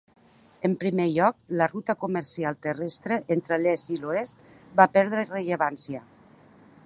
En 0.69 0.75
primer 0.83 1.05
lloc, 1.15 1.35
la 1.59 1.67
ruta 1.73 1.95
comercial 2.05 2.57
terrestre 2.67 3.21
entre 3.35 3.61
l'est 3.65 3.93
i 3.97 3.99
l'oest 4.05 4.41
va 4.81 4.91
perdre 4.99 5.25
rellevància. 5.33 6.05